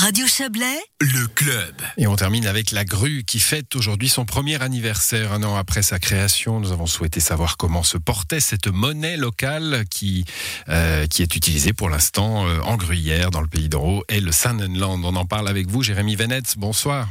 Radio 0.00 0.28
Chablais, 0.28 0.78
Le 1.00 1.26
club. 1.26 1.74
Et 1.96 2.06
on 2.06 2.14
termine 2.14 2.46
avec 2.46 2.70
la 2.70 2.84
grue 2.84 3.24
qui 3.26 3.40
fête 3.40 3.74
aujourd'hui 3.74 4.08
son 4.08 4.24
premier 4.24 4.62
anniversaire. 4.62 5.32
Un 5.32 5.42
an 5.42 5.56
après 5.56 5.82
sa 5.82 5.98
création, 5.98 6.60
nous 6.60 6.70
avons 6.70 6.86
souhaité 6.86 7.18
savoir 7.18 7.56
comment 7.56 7.82
se 7.82 7.98
portait 7.98 8.38
cette 8.38 8.68
monnaie 8.68 9.16
locale 9.16 9.84
qui, 9.90 10.24
euh, 10.68 11.08
qui 11.08 11.22
est 11.22 11.34
utilisée 11.34 11.72
pour 11.72 11.90
l'instant 11.90 12.46
euh, 12.46 12.60
en 12.60 12.76
gruyère 12.76 13.32
dans 13.32 13.40
le 13.40 13.48
pays 13.48 13.68
d'Oro 13.68 14.04
et 14.08 14.20
le 14.20 14.30
Sannenland. 14.30 15.04
On 15.04 15.16
en 15.16 15.24
parle 15.24 15.48
avec 15.48 15.66
vous, 15.66 15.82
Jérémy 15.82 16.14
Venetz. 16.14 16.54
Bonsoir. 16.56 17.08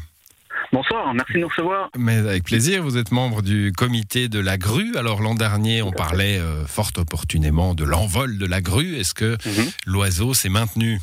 Bonsoir, 0.72 1.14
merci 1.14 1.34
de 1.34 1.40
nous 1.40 1.48
recevoir. 1.50 1.90
Mais 1.98 2.16
avec 2.16 2.46
plaisir, 2.46 2.84
vous 2.84 2.96
êtes 2.98 3.12
membre 3.12 3.42
du 3.42 3.74
comité 3.76 4.30
de 4.30 4.40
la 4.40 4.58
grue. 4.58 4.96
Alors 4.96 5.22
l'an 5.22 5.36
dernier, 5.36 5.82
on 5.82 5.92
parlait 5.92 6.40
euh, 6.40 6.66
fort 6.66 6.92
opportunément 6.96 7.76
de 7.76 7.84
l'envol 7.84 8.38
de 8.38 8.46
la 8.46 8.62
grue. 8.62 8.96
Est-ce 8.96 9.14
que 9.14 9.38
Mhm. 9.46 9.72
l'oiseau 9.86 10.34
s'est 10.34 10.48
maintenu? 10.50 11.02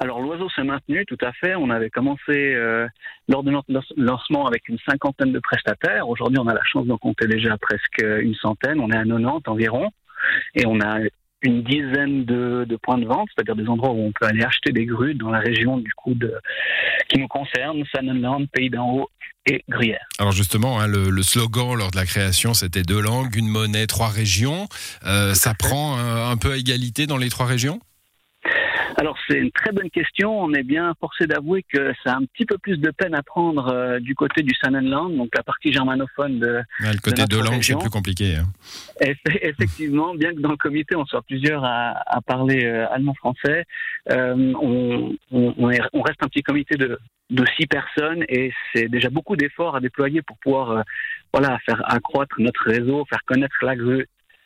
Alors 0.00 0.20
l'oiseau 0.20 0.48
s'est 0.50 0.64
maintenu, 0.64 1.04
tout 1.06 1.18
à 1.22 1.32
fait. 1.32 1.54
On 1.54 1.70
avait 1.70 1.90
commencé 1.90 2.20
euh, 2.30 2.86
lors 3.28 3.42
de 3.42 3.50
notre 3.50 3.70
lan- 3.72 3.80
lancement 3.96 4.46
avec 4.46 4.68
une 4.68 4.78
cinquantaine 4.88 5.32
de 5.32 5.38
prestataires. 5.38 6.08
Aujourd'hui, 6.08 6.38
on 6.38 6.48
a 6.48 6.54
la 6.54 6.64
chance 6.64 6.86
d'en 6.86 6.98
compter 6.98 7.26
déjà 7.26 7.56
presque 7.58 8.02
une 8.02 8.34
centaine. 8.34 8.80
On 8.80 8.90
est 8.90 8.96
à 8.96 9.04
90 9.04 9.48
environ. 9.48 9.90
Et 10.54 10.66
on 10.66 10.80
a 10.80 10.98
une 11.42 11.62
dizaine 11.62 12.24
de, 12.26 12.66
de 12.68 12.76
points 12.76 12.98
de 12.98 13.06
vente, 13.06 13.28
c'est-à-dire 13.34 13.56
des 13.56 13.66
endroits 13.68 13.90
où 13.92 14.00
on 14.06 14.12
peut 14.12 14.26
aller 14.26 14.42
acheter 14.44 14.72
des 14.72 14.84
grues 14.84 15.14
dans 15.14 15.30
la 15.30 15.38
région 15.38 15.78
du 15.78 15.90
coup 15.94 16.12
de, 16.14 16.34
qui 17.08 17.18
nous 17.18 17.28
concerne, 17.28 17.82
Sannenland, 17.94 18.46
Pays 18.52 18.68
d'en 18.68 18.90
Haut 18.90 19.08
et 19.46 19.64
Gruyère. 19.68 20.04
Alors 20.18 20.32
justement, 20.32 20.78
hein, 20.80 20.86
le, 20.86 21.08
le 21.08 21.22
slogan 21.22 21.74
lors 21.74 21.90
de 21.90 21.96
la 21.96 22.04
création, 22.04 22.52
c'était 22.52 22.82
deux 22.82 23.00
langues, 23.00 23.34
une 23.36 23.48
monnaie, 23.48 23.86
trois 23.86 24.08
régions. 24.10 24.66
Euh, 25.06 25.32
ça 25.32 25.54
prend 25.54 25.96
euh, 25.98 26.26
un 26.30 26.36
peu 26.36 26.52
à 26.52 26.56
égalité 26.58 27.06
dans 27.06 27.16
les 27.16 27.30
trois 27.30 27.46
régions? 27.46 27.80
Alors 29.00 29.16
c'est 29.26 29.38
une 29.38 29.50
très 29.50 29.72
bonne 29.72 29.88
question. 29.88 30.38
On 30.42 30.52
est 30.52 30.62
bien 30.62 30.92
forcé 31.00 31.26
d'avouer 31.26 31.64
que 31.72 31.90
ça 32.04 32.12
a 32.12 32.16
un 32.16 32.24
petit 32.26 32.44
peu 32.44 32.58
plus 32.58 32.76
de 32.76 32.90
peine 32.90 33.14
à 33.14 33.22
prendre 33.22 33.68
euh, 33.72 33.98
du 33.98 34.14
côté 34.14 34.42
du 34.42 34.52
Sannenland, 34.62 35.16
donc 35.16 35.30
la 35.34 35.42
partie 35.42 35.72
germanophone 35.72 36.38
de, 36.38 36.60
Le 36.80 37.00
côté 37.00 37.22
notre 37.22 37.28
deux 37.28 37.42
langues, 37.42 37.62
c'est 37.62 37.72
plus 37.78 37.88
compliqué. 37.88 38.36
hein. 38.36 38.44
Eff- 39.00 39.38
Effectivement, 39.40 40.14
bien 40.14 40.34
que 40.34 40.40
dans 40.40 40.50
le 40.50 40.58
comité 40.58 40.96
on 40.96 41.06
soit 41.06 41.22
plusieurs 41.22 41.64
à, 41.64 41.92
à 42.06 42.20
parler 42.20 42.66
euh, 42.66 42.86
allemand-français, 42.90 43.64
euh, 44.10 44.52
on, 44.60 45.16
on- 45.32 45.54
on 45.56 45.70
est- 45.70 45.80
on 45.94 46.02
reste 46.02 46.22
un 46.22 46.28
petit 46.28 46.42
comité 46.42 46.76
de, 46.76 46.98
de 47.30 47.44
six 47.58 47.66
personnes 47.66 48.22
et 48.28 48.52
c'est 48.74 48.88
déjà 48.88 49.08
beaucoup 49.08 49.34
d'efforts 49.36 49.76
à 49.76 49.80
déployer 49.80 50.20
pour 50.20 50.36
pouvoir 50.42 50.84
voilà, 51.32 51.58
faire 51.64 51.80
accroître 51.90 52.34
notre 52.38 52.64
réseau, 52.64 53.06
faire 53.08 53.24
connaître 53.24 53.56
la 53.62 53.76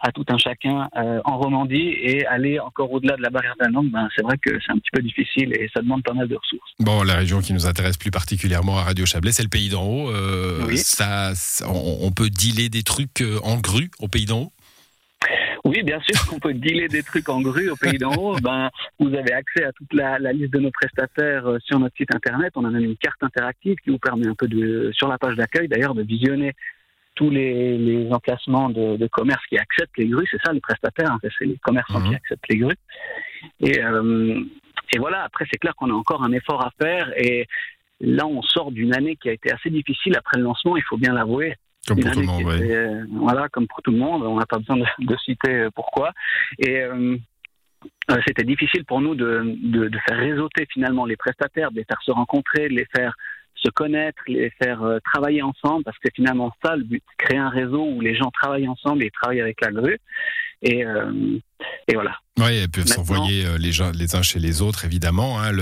à 0.06 0.12
tout 0.12 0.24
un 0.28 0.36
chacun 0.36 0.88
euh, 0.96 1.20
en 1.24 1.38
Romandie 1.38 1.94
et 1.98 2.26
aller 2.26 2.60
encore 2.60 2.92
au-delà 2.92 3.16
de 3.16 3.22
la 3.22 3.30
barrière 3.30 3.54
de 3.58 3.64
la 3.64 3.70
langue, 3.70 3.90
ben, 3.90 4.06
c'est 4.14 4.22
vrai 4.22 4.36
que 4.36 4.50
c'est 4.60 4.70
un 4.70 4.76
petit 4.76 4.90
peu 4.92 5.00
difficile 5.00 5.52
et 5.54 5.70
ça 5.74 5.80
demande 5.80 6.02
pas 6.02 6.12
mal 6.12 6.28
de 6.28 6.36
ressources. 6.36 6.70
Bon, 6.78 7.02
la 7.02 7.14
région 7.14 7.40
qui 7.40 7.54
nous 7.54 7.66
intéresse 7.66 7.96
plus 7.96 8.10
particulièrement 8.10 8.76
à 8.78 8.82
Radio 8.82 9.06
Chablais, 9.06 9.32
c'est 9.32 9.42
le 9.42 9.48
pays 9.48 9.70
d'en 9.70 9.84
haut. 9.84 10.10
Euh, 10.10 10.66
Oui. 10.66 10.76
ça, 10.76 11.32
on 11.66 12.10
peut 12.12 12.28
dealer 12.28 12.68
des 12.68 12.82
trucs 12.82 13.22
euh, 13.22 13.38
en 13.44 13.56
grue 13.56 13.90
au 13.98 14.08
pays 14.08 14.26
d'en 14.26 14.42
haut? 14.42 14.52
Oui, 15.64 15.82
bien 15.82 15.98
sûr 16.06 16.26
qu'on 16.26 16.38
peut 16.38 16.52
dealer 16.52 16.88
des 16.88 17.02
trucs 17.02 17.26
en 17.30 17.40
grue 17.40 17.70
au 17.70 17.76
pays 17.76 17.96
d'en 17.96 18.14
haut. 18.14 18.36
Ben, 18.42 18.68
vous 18.98 19.08
avez 19.14 19.32
accès 19.32 19.64
à 19.64 19.72
toute 19.72 19.94
la, 19.94 20.18
la 20.18 20.34
liste 20.34 20.52
de 20.52 20.58
nos 20.58 20.70
prestataires 20.70 21.46
euh, 21.46 21.58
sur 21.64 21.78
notre 21.78 21.96
site 21.96 22.14
internet. 22.14 22.52
On 22.56 22.66
a 22.66 22.70
même 22.70 22.84
une 22.84 22.96
carte 22.98 23.22
interactive 23.22 23.76
qui 23.82 23.88
vous 23.88 23.98
permet 23.98 24.26
un 24.28 24.34
peu 24.34 24.46
de, 24.46 24.90
sur 24.92 25.08
la 25.08 25.16
page 25.16 25.36
d'accueil 25.36 25.66
d'ailleurs, 25.66 25.94
de 25.94 26.02
visionner 26.02 26.52
tous 27.14 27.30
les, 27.30 27.78
les 27.78 28.10
emplacements 28.12 28.68
de, 28.70 28.96
de 28.96 29.06
commerce 29.06 29.42
qui 29.48 29.56
acceptent 29.58 29.96
les 29.98 30.08
grues. 30.08 30.26
C'est 30.30 30.40
ça 30.44 30.52
les 30.52 30.60
prestataires, 30.60 31.16
c'est 31.22 31.44
les 31.44 31.58
commerçants 31.58 32.00
Mhm. 32.00 32.08
qui 32.10 32.14
acceptent 32.16 32.48
les 32.48 32.58
grues. 32.58 32.76
Et, 33.60 33.82
euh, 33.82 34.40
et 34.92 34.98
voilà, 34.98 35.22
après 35.24 35.46
c'est 35.50 35.58
clair 35.58 35.74
qu'on 35.76 35.90
a 35.90 35.94
encore 35.94 36.22
un 36.22 36.32
effort 36.32 36.64
à 36.64 36.70
faire 36.80 37.12
et 37.16 37.46
là 38.00 38.26
on 38.26 38.42
sort 38.42 38.70
d'une 38.72 38.94
année 38.94 39.16
qui 39.16 39.28
a 39.28 39.32
été 39.32 39.52
assez 39.52 39.70
difficile 39.70 40.16
après 40.16 40.38
le 40.38 40.44
lancement, 40.44 40.76
il 40.76 40.82
faut 40.82 40.96
bien 40.96 41.12
l'avouer. 41.14 41.54
Comme 41.86 42.00
pour 42.00 42.12
tout 42.12 42.20
le 42.20 42.26
monde, 42.26 42.44
ouais. 42.44 42.56
était, 42.58 42.76
euh, 42.76 43.04
voilà, 43.10 43.48
comme 43.50 43.66
pour 43.66 43.82
tout 43.82 43.90
le 43.90 43.98
monde, 43.98 44.22
on 44.22 44.38
n'a 44.38 44.46
pas 44.46 44.58
besoin 44.58 44.78
de, 44.78 44.86
de 45.00 45.16
citer 45.18 45.54
euh, 45.54 45.70
pourquoi. 45.74 46.12
Et 46.58 46.80
euh, 46.80 47.18
c'était 48.26 48.44
difficile 48.44 48.86
pour 48.86 49.02
nous 49.02 49.14
de, 49.14 49.42
de, 49.62 49.88
de 49.88 49.98
faire 50.08 50.16
réseauter 50.18 50.66
finalement 50.72 51.04
les 51.04 51.16
prestataires, 51.16 51.70
de 51.70 51.76
les 51.76 51.84
faire 51.84 52.00
se 52.02 52.10
rencontrer, 52.10 52.68
de 52.70 52.74
les 52.74 52.86
faire 52.96 53.14
se 53.64 53.70
connaître, 53.70 54.18
les 54.28 54.50
faire 54.62 54.82
euh, 54.82 54.98
travailler 55.04 55.42
ensemble, 55.42 55.84
parce 55.84 55.98
que 55.98 56.08
finalement 56.14 56.52
ça, 56.64 56.76
le 56.76 56.84
but, 56.84 57.02
créer 57.18 57.38
un 57.38 57.48
réseau 57.48 57.84
où 57.84 58.00
les 58.00 58.14
gens 58.16 58.30
travaillent 58.30 58.68
ensemble 58.68 59.02
et 59.04 59.10
travaillent 59.10 59.40
avec 59.40 59.60
la 59.62 59.70
grue. 59.70 59.98
Et, 60.62 60.84
euh, 60.84 61.38
et 61.88 61.94
voilà. 61.94 62.16
Oui, 62.38 62.56
et 62.56 62.68
peuvent 62.68 62.86
s'envoyer 62.86 63.44
euh, 63.44 63.58
les, 63.58 63.72
les 63.98 64.16
uns 64.16 64.22
chez 64.22 64.38
les 64.38 64.62
autres, 64.62 64.84
évidemment. 64.86 65.38
hein. 65.40 65.52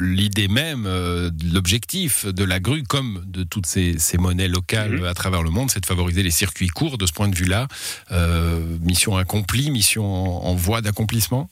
L'idée 0.00 0.48
même, 0.48 0.84
euh, 0.86 1.30
l'objectif 1.52 2.26
de 2.26 2.44
la 2.44 2.60
grue, 2.60 2.82
comme 2.82 3.24
de 3.26 3.42
toutes 3.42 3.66
ces, 3.66 3.98
ces 3.98 4.18
monnaies 4.18 4.48
locales 4.48 4.98
Mhm. 4.98 5.04
à 5.04 5.14
travers 5.14 5.42
le 5.42 5.50
monde, 5.50 5.70
c'est 5.70 5.80
de 5.80 5.86
favoriser 5.86 6.22
les 6.22 6.30
circuits 6.30 6.68
courts. 6.68 6.98
De 6.98 7.06
ce 7.06 7.12
point 7.12 7.28
de 7.28 7.34
vue-là, 7.36 7.68
euh, 8.12 8.60
mission 8.82 9.16
accomplie, 9.16 9.70
mission 9.70 10.04
en, 10.04 10.50
en 10.50 10.54
voie 10.54 10.82
d'accomplissement? 10.82 11.48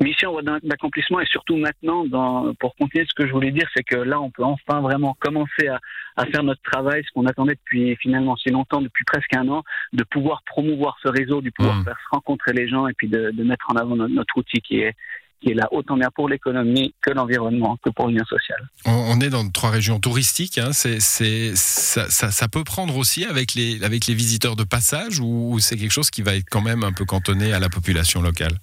Mission 0.00 0.36
d'accomplissement 0.62 1.20
et 1.20 1.26
surtout 1.26 1.56
maintenant, 1.56 2.04
dans, 2.06 2.54
pour 2.60 2.74
continuer 2.76 3.06
ce 3.08 3.14
que 3.14 3.26
je 3.26 3.32
voulais 3.32 3.50
dire, 3.50 3.68
c'est 3.76 3.82
que 3.82 3.96
là, 3.96 4.20
on 4.20 4.30
peut 4.30 4.44
enfin 4.44 4.80
vraiment 4.80 5.16
commencer 5.20 5.68
à, 5.68 5.78
à 6.16 6.26
faire 6.26 6.42
notre 6.42 6.62
travail, 6.62 7.02
ce 7.06 7.10
qu'on 7.12 7.26
attendait 7.26 7.54
depuis 7.54 7.96
finalement 7.96 8.36
si 8.36 8.50
longtemps, 8.50 8.80
depuis 8.80 9.04
presque 9.04 9.34
un 9.34 9.48
an, 9.48 9.62
de 9.92 10.04
pouvoir 10.04 10.42
promouvoir 10.46 10.96
ce 11.02 11.08
réseau, 11.08 11.40
de 11.40 11.50
pouvoir 11.50 11.76
Mhm. 11.76 11.84
faire 11.84 11.96
se 11.96 12.08
rencontrer 12.16 12.52
les 12.52 12.68
gens 12.68 12.86
et 12.88 12.92
puis 12.94 13.08
de, 13.08 13.30
de 13.32 13.44
mettre 13.44 13.66
en 13.70 13.76
avant 13.76 13.96
notre, 13.96 14.12
notre 14.14 14.36
outil 14.36 14.60
qui 14.60 14.80
est 14.80 14.94
qui 15.42 15.50
est 15.50 15.54
là 15.54 15.68
autant 15.70 15.98
bien 15.98 16.08
pour 16.14 16.30
l'économie 16.30 16.94
que 17.02 17.10
l'environnement, 17.10 17.76
que 17.84 17.90
pour 17.90 18.08
le 18.08 18.14
lien 18.14 18.24
social. 18.24 18.56
On, 18.86 19.20
est 19.20 19.28
dans 19.28 19.46
trois 19.50 19.68
régions 19.70 20.00
touristiques. 20.00 20.56
Hein. 20.56 20.72
C'est, 20.72 20.98
c'est, 20.98 21.54
ça, 21.54 22.08
ça- 22.08 22.30
ça 22.30 22.48
peut 22.48 22.64
prendre 22.64 22.96
aussi 22.96 23.26
avec 23.26 23.52
les, 23.54 23.84
avec 23.84 24.06
les 24.06 24.14
visiteurs 24.14 24.56
de 24.56 24.64
passage 24.64 25.20
ou, 25.20 25.52
ou 25.52 25.58
c'est 25.58 25.76
quelque 25.76 25.92
chose 25.92 26.08
qui 26.10 26.22
va 26.22 26.34
être 26.36 26.46
quand 26.50 26.62
même 26.62 26.82
un 26.84 26.92
peu 26.92 27.04
cantonné 27.04 27.52
à 27.52 27.60
la 27.60 27.68
population 27.68 28.22
locale? 28.22 28.54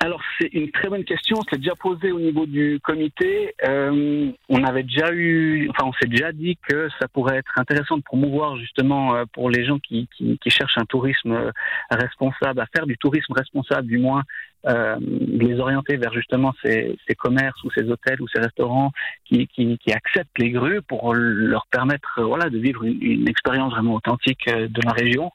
Alors 0.00 0.22
c'est 0.38 0.48
une 0.52 0.70
très 0.70 0.88
bonne 0.88 1.04
question. 1.04 1.38
C'est 1.50 1.58
déjà 1.58 1.74
posé 1.74 2.12
au 2.12 2.20
niveau 2.20 2.46
du 2.46 2.78
comité. 2.84 3.54
Euh, 3.66 4.30
on 4.48 4.62
avait 4.62 4.84
déjà 4.84 5.12
eu, 5.12 5.68
enfin 5.70 5.88
on 5.88 5.92
s'est 5.94 6.08
déjà 6.08 6.30
dit 6.30 6.56
que 6.68 6.88
ça 7.00 7.08
pourrait 7.08 7.38
être 7.38 7.52
intéressant 7.56 7.96
de 7.96 8.02
promouvoir 8.02 8.56
justement 8.58 9.16
euh, 9.16 9.24
pour 9.32 9.50
les 9.50 9.64
gens 9.64 9.80
qui, 9.80 10.08
qui, 10.16 10.38
qui 10.38 10.50
cherchent 10.50 10.78
un 10.78 10.84
tourisme 10.84 11.32
euh, 11.32 11.50
responsable, 11.90 12.60
à 12.60 12.66
faire 12.66 12.86
du 12.86 12.96
tourisme 12.96 13.32
responsable 13.32 13.88
du 13.88 13.98
moins, 13.98 14.22
euh, 14.66 14.96
les 15.00 15.58
orienter 15.58 15.96
vers 15.96 16.12
justement 16.12 16.52
ces, 16.62 16.96
ces 17.08 17.16
commerces 17.16 17.62
ou 17.64 17.70
ces 17.72 17.90
hôtels 17.90 18.22
ou 18.22 18.28
ces 18.28 18.40
restaurants 18.40 18.92
qui, 19.24 19.48
qui, 19.48 19.78
qui 19.78 19.92
acceptent 19.92 20.38
les 20.38 20.50
grues 20.50 20.82
pour 20.82 21.12
leur 21.14 21.66
permettre 21.72 22.20
euh, 22.20 22.24
voilà 22.24 22.50
de 22.50 22.58
vivre 22.58 22.84
une, 22.84 23.28
expérience 23.28 23.72
vraiment 23.72 23.94
authentique 23.94 24.48
de 24.48 24.80
la 24.84 24.92
région. 24.92 25.32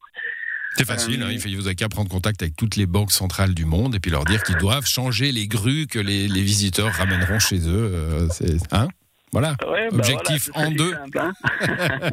C'est 0.78 0.86
facile, 0.86 1.22
Euh, 1.22 1.28
hein, 1.28 1.30
il 1.32 1.40
faut- 1.40 1.50
vous 1.56 1.68
avez 1.68 1.76
qu'à 1.76 1.90
prendre 1.90 2.10
contact 2.10 2.42
avec 2.42 2.56
toutes 2.56 2.76
les 2.76 2.86
banques 2.86 3.12
centrales 3.12 3.54
du 3.54 3.66
monde 3.66 3.96
et 3.96 4.00
puis 4.00 4.12
leur 4.12 4.26
dire 4.26 4.42
qu'ils 4.44 4.58
doivent 4.58 4.88
changer 4.88 5.32
les 5.32 5.48
grues 5.48 5.88
que 5.88 6.00
les, 6.00 6.28
les 6.28 6.42
visiteurs 6.42 6.92
ramèneront 6.94 7.40
chez 7.40 7.60
eux. 7.68 7.92
euh, 7.94 8.28
c'est, 8.32 8.58
hein? 8.74 8.88
Voilà. 9.32 9.56
Ouais, 9.68 9.88
Objectif 9.92 10.50
voilà, 10.54 10.68
en 10.68 10.72
deux. 10.72 10.92
simple, 10.92 11.18
hein. 11.20 11.34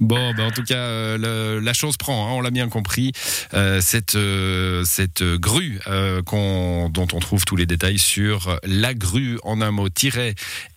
Bon, 0.00 0.32
ben 0.34 0.46
en 0.46 0.50
tout 0.50 0.62
cas, 0.62 0.76
euh, 0.76 1.18
le- 1.18 1.60
la 1.60 1.72
chose 1.74 1.96
prend, 1.98 2.26
hein, 2.28 2.32
on 2.32 2.40
l'a 2.40 2.50
bien 2.50 2.68
compris. 2.70 3.12
Euh, 3.54 3.80
cette, 3.82 4.14
euh, 4.14 4.82
cette 4.84 5.22
grue 5.22 5.78
euh, 5.88 6.22
qu'on- 6.22 6.88
dont 6.88 7.06
on 7.12 7.20
trouve 7.20 7.44
tous 7.44 7.56
les 7.56 7.66
détails 7.66 7.98
sur 7.98 8.58
la 8.64 8.94
grue 8.94 9.38
en 9.42 9.60
un 9.60 9.70
mot 9.70 9.88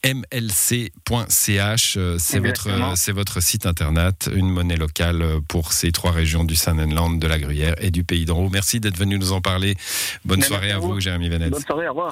mlc.ch, 0.05 1.95
euh, 1.97 2.17
c'est 2.19 2.39
votre, 2.39 2.69
euh, 2.69 2.93
c'est 2.95 3.11
votre 3.11 3.41
site 3.41 3.65
internet, 3.65 4.29
une 4.33 4.49
monnaie 4.49 4.77
locale 4.77 5.21
euh, 5.23 5.39
pour 5.47 5.73
ces 5.73 5.91
trois 5.91 6.11
régions 6.11 6.43
du 6.43 6.55
Sannenland, 6.55 7.19
de 7.19 7.27
la 7.27 7.39
Gruyère 7.39 7.73
et 7.79 7.89
du 7.89 8.03
Pays 8.03 8.25
d'en 8.25 8.37
haut. 8.37 8.49
Merci 8.49 8.79
d'être 8.79 8.97
venu 8.97 9.17
nous 9.17 9.31
en 9.31 9.41
parler. 9.41 9.75
Bonne 10.23 10.43
soirée 10.43 10.71
à 10.71 10.77
vous, 10.77 10.93
vous. 10.93 10.99
Jérémy 10.99 11.29
Venetz. 11.29 11.49
Bonne 11.49 11.61
soirée, 11.61 11.87
au 11.87 11.91
revoir. 11.91 12.11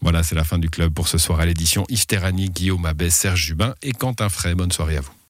Voilà, 0.00 0.22
c'est 0.22 0.34
la 0.34 0.44
fin 0.44 0.58
du 0.58 0.70
club 0.70 0.92
pour 0.92 1.08
ce 1.08 1.18
soir 1.18 1.40
à 1.40 1.46
l'édition. 1.46 1.84
Yves 1.88 2.06
Terrani, 2.06 2.48
Guillaume 2.48 2.86
Abbé, 2.86 3.10
Serge 3.10 3.40
Jubin 3.40 3.74
et 3.82 3.92
Quentin 3.92 4.28
Fray. 4.28 4.54
Bonne 4.54 4.72
soirée 4.72 4.96
à 4.96 5.00
vous. 5.02 5.14